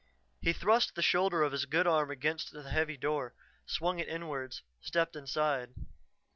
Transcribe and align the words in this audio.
He 0.41 0.51
thrust 0.51 0.95
the 0.95 1.03
shoulder 1.03 1.43
of 1.43 1.51
his 1.51 1.65
good 1.67 1.85
arm 1.85 2.09
against 2.09 2.51
the 2.53 2.67
heavy 2.67 2.97
door, 2.97 3.35
swung 3.67 3.99
it 3.99 4.07
inwards, 4.07 4.63
stepped 4.81 5.15
inside. 5.15 5.75